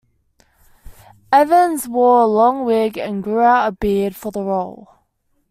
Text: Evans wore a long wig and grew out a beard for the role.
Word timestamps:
Evans 1.31 1.87
wore 1.87 2.21
a 2.21 2.25
long 2.25 2.65
wig 2.65 2.97
and 2.97 3.21
grew 3.23 3.41
out 3.41 3.67
a 3.67 3.71
beard 3.71 4.15
for 4.15 4.31
the 4.31 4.41
role. 4.41 4.89